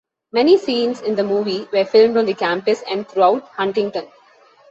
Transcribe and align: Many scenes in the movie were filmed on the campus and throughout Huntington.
Many 0.31 0.57
scenes 0.57 1.01
in 1.01 1.13
the 1.13 1.21
movie 1.23 1.67
were 1.71 1.85
filmed 1.85 2.17
on 2.17 2.25
the 2.25 2.33
campus 2.33 2.81
and 2.89 3.07
throughout 3.07 3.47
Huntington. 3.49 4.07